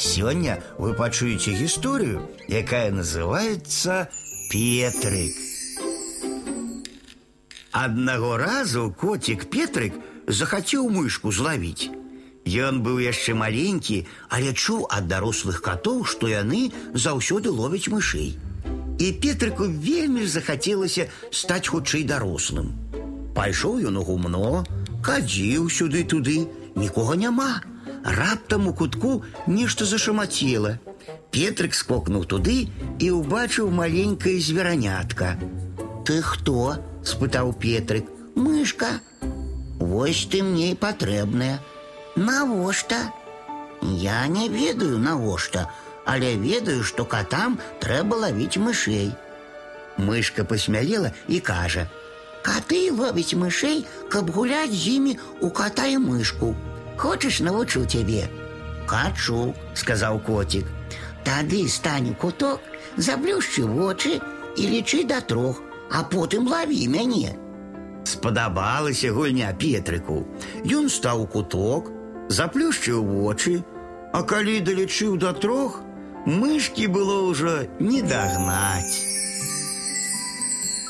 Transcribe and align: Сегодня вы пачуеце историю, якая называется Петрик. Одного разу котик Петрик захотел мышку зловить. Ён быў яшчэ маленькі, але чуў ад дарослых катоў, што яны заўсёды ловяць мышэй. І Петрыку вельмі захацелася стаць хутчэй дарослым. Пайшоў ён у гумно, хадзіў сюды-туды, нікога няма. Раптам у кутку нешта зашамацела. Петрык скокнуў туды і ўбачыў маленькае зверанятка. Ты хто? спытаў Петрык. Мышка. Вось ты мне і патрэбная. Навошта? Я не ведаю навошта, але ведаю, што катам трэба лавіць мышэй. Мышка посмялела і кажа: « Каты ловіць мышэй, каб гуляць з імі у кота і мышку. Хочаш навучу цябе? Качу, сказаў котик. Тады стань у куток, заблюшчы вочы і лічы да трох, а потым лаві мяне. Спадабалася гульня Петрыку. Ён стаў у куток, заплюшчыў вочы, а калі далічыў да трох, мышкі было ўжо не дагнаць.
Сегодня 0.00 0.62
вы 0.78 0.94
пачуеце 0.94 1.52
историю, 1.62 2.26
якая 2.48 2.90
называется 2.90 4.08
Петрик. 4.50 5.36
Одного 7.70 8.38
разу 8.38 8.96
котик 8.98 9.50
Петрик 9.50 9.92
захотел 10.26 10.88
мышку 10.88 11.30
зловить. 11.30 11.90
Ён 12.48 12.80
быў 12.80 13.04
яшчэ 13.04 13.36
маленькі, 13.36 14.08
але 14.32 14.56
чуў 14.56 14.88
ад 14.88 15.04
дарослых 15.06 15.60
катоў, 15.60 16.08
што 16.08 16.32
яны 16.32 16.72
заўсёды 16.96 17.52
ловяць 17.52 17.92
мышэй. 17.92 18.40
І 18.98 19.06
Петрыку 19.20 19.68
вельмі 19.68 20.24
захацелася 20.24 21.12
стаць 21.30 21.68
хутчэй 21.68 22.08
дарослым. 22.08 22.72
Пайшоў 23.36 23.84
ён 23.92 24.00
у 24.00 24.02
гумно, 24.08 24.64
хадзіў 25.04 25.68
сюды-туды, 25.68 26.48
нікога 26.74 27.20
няма. 27.20 27.60
Раптам 28.03 28.67
у 28.67 28.73
кутку 28.73 29.23
нешта 29.47 29.85
зашамацела. 29.85 30.79
Петрык 31.31 31.73
скокнуў 31.73 32.25
туды 32.25 32.69
і 32.99 33.11
ўбачыў 33.11 33.69
маленькае 33.69 34.39
зверанятка. 34.39 35.35
Ты 36.05 36.21
хто? 36.21 36.77
спытаў 37.03 37.53
Петрык. 37.53 38.05
Мышка. 38.35 39.01
Вось 39.79 40.25
ты 40.31 40.43
мне 40.43 40.71
і 40.71 40.79
патрэбная. 40.79 41.59
Навошта? 42.15 43.11
Я 43.81 44.27
не 44.27 44.47
ведаю 44.49 44.97
навошта, 44.99 45.69
але 46.05 46.35
ведаю, 46.35 46.83
што 46.83 47.05
катам 47.05 47.59
трэба 47.81 48.17
лавіць 48.25 48.57
мышэй. 48.57 49.11
Мышка 49.97 50.43
посмялела 50.43 51.11
і 51.27 51.39
кажа: « 51.39 52.45
Каты 52.45 52.91
ловіць 52.91 53.33
мышэй, 53.33 53.85
каб 54.09 54.29
гуляць 54.29 54.73
з 54.73 55.01
імі 55.01 55.17
у 55.41 55.49
кота 55.49 55.85
і 55.89 55.97
мышку. 55.97 56.55
Хочаш 56.99 57.39
навучу 57.39 57.85
цябе? 57.85 58.27
Качу, 58.87 59.53
сказаў 59.73 60.19
котик. 60.19 60.65
Тады 61.25 61.67
стань 61.67 62.11
у 62.11 62.13
куток, 62.13 62.61
заблюшчы 62.97 63.65
вочы 63.65 64.21
і 64.57 64.63
лічы 64.69 65.03
да 65.03 65.21
трох, 65.21 65.61
а 65.91 66.03
потым 66.03 66.47
лаві 66.47 66.87
мяне. 66.87 67.35
Спадабалася 68.05 69.11
гульня 69.11 69.51
Петрыку. 69.57 70.27
Ён 70.63 70.89
стаў 70.89 71.23
у 71.23 71.27
куток, 71.27 71.89
заплюшчыў 72.29 73.01
вочы, 73.01 73.63
а 74.13 74.21
калі 74.21 74.61
далічыў 74.61 75.17
да 75.17 75.33
трох, 75.33 75.81
мышкі 76.25 76.87
было 76.87 77.25
ўжо 77.29 77.65
не 77.79 78.01
дагнаць. 78.01 79.18